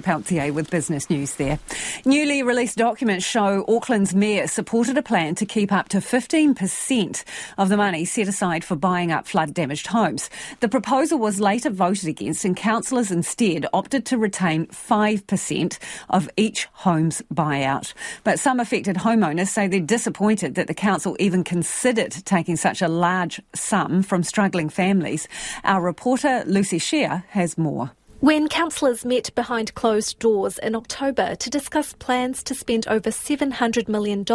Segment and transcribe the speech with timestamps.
[0.00, 1.58] Peltier eh, with business news there.
[2.04, 7.24] Newly released documents show Auckland's mayor supported a plan to keep up to 15%
[7.58, 10.30] of the money set aside for buying up flood damaged homes.
[10.60, 15.78] The proposal was later voted against and councillors instead opted to retain 5%
[16.08, 17.92] of each home's buyout.
[18.22, 22.86] But some affected homeowners say they're disappointed that the council even considered taking such a
[22.86, 25.26] large sum from struggling families.
[25.64, 27.90] Our reporter Lucy Xia has more.
[28.20, 33.88] When councillors met behind closed doors in October to discuss plans to spend over $700
[33.88, 34.26] million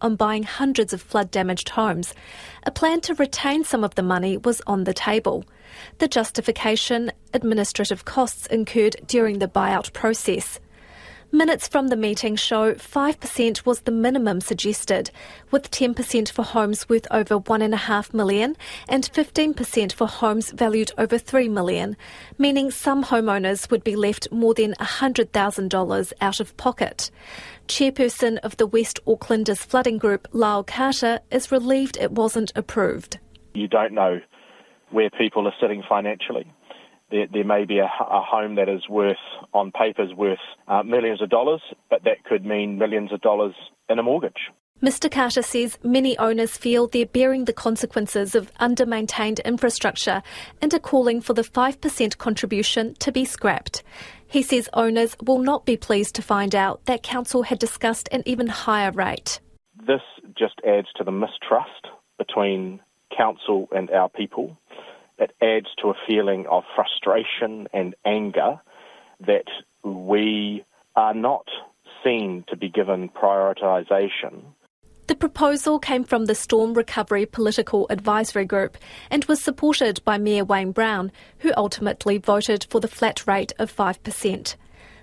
[0.00, 2.14] on buying hundreds of flood damaged homes,
[2.64, 5.44] a plan to retain some of the money was on the table.
[5.98, 10.58] The justification administrative costs incurred during the buyout process.
[11.30, 15.10] Minutes from the meeting show 5% was the minimum suggested,
[15.50, 18.56] with 10% for homes worth over 1.5 million
[18.88, 21.98] and 15% for homes valued over 3 million,
[22.38, 27.10] meaning some homeowners would be left more than $100,000 out of pocket.
[27.66, 33.18] Chairperson of the West Aucklanders Flooding Group, Lyle Carter, is relieved it wasn't approved.
[33.52, 34.22] You don't know
[34.92, 36.50] where people are sitting financially
[37.10, 39.16] there, there may be a, a, home that is worth,
[39.52, 43.54] on paper, is worth uh, millions of dollars, but that could mean millions of dollars
[43.88, 44.50] in a mortgage.
[44.82, 45.10] Mr.
[45.10, 50.22] Carter says many owners feel they're bearing the consequences of under maintained infrastructure
[50.62, 53.82] and are calling for the 5% contribution to be scrapped.
[54.28, 58.22] He says owners will not be pleased to find out that council had discussed an
[58.24, 59.40] even higher rate.
[59.84, 60.02] This
[60.38, 62.78] just adds to the mistrust between
[63.16, 64.56] council and our people
[65.18, 68.60] it adds to a feeling of frustration and anger
[69.20, 69.46] that
[69.82, 70.64] we
[70.96, 71.46] are not
[72.04, 74.42] seen to be given prioritisation.
[75.08, 78.76] The proposal came from the Storm Recovery Political Advisory Group
[79.10, 83.74] and was supported by Mayor Wayne Brown, who ultimately voted for the flat rate of
[83.74, 84.56] 5%.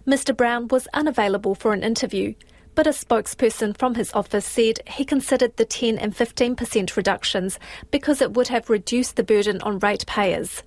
[0.06, 2.36] Mr Brown was unavailable for an interview,
[2.76, 7.58] but a spokesperson from his office said he considered the 10 and 15% reductions
[7.90, 10.62] because it would have reduced the burden on ratepayers.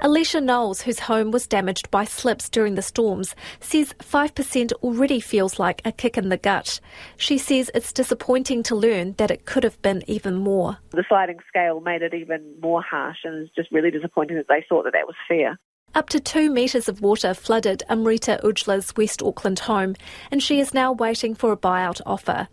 [0.00, 5.58] Alicia Knowles, whose home was damaged by slips during the storms, says 5% already feels
[5.58, 6.80] like a kick in the gut.
[7.16, 10.76] She says it's disappointing to learn that it could have been even more.
[10.90, 14.66] The sliding scale made it even more harsh, and it's just really disappointing that they
[14.68, 15.58] thought that that was fair.
[15.96, 19.96] Up to two metres of water flooded Amrita Ujla's West Auckland home,
[20.30, 22.48] and she is now waiting for a buyout offer.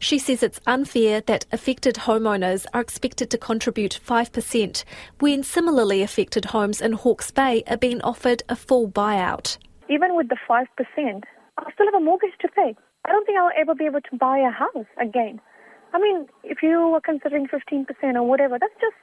[0.00, 4.82] She says it's unfair that affected homeowners are expected to contribute 5%
[5.20, 9.58] when similarly affected homes in Hawke's Bay are being offered a full buyout.
[9.88, 10.66] Even with the 5%,
[11.56, 12.74] I'll still have a mortgage to pay.
[13.04, 15.40] I don't think I'll ever be able to buy a house again.
[15.92, 17.86] I mean, if you are considering 15%
[18.16, 18.96] or whatever, that's just,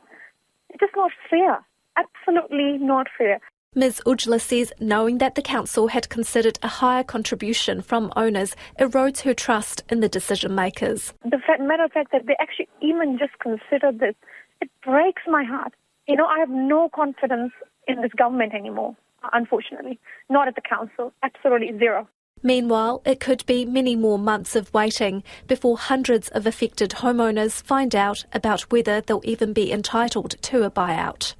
[0.69, 1.65] it's just not fair.
[1.95, 3.39] Absolutely not fair.
[3.77, 9.23] Ms Ujla says knowing that the council had considered a higher contribution from owners erodes
[9.23, 11.13] her trust in the decision makers.
[11.25, 14.15] The fact, matter of fact that they actually even just considered this,
[14.61, 15.73] it breaks my heart.
[16.07, 17.51] You know, I have no confidence
[17.85, 18.95] in this government anymore,
[19.33, 19.99] unfortunately.
[20.29, 22.07] Not at the council, absolutely zero.
[22.43, 27.93] Meanwhile, it could be many more months of waiting before hundreds of affected homeowners find
[27.93, 31.33] out about whether they'll even be entitled to a buyout.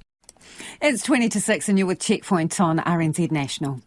[0.80, 3.80] It's 20 to 6 and you're with Checkpoint on RNZ National.